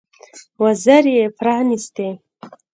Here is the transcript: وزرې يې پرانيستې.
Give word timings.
وزرې 0.63 1.11
يې 1.17 1.25
پرانيستې. 1.39 2.09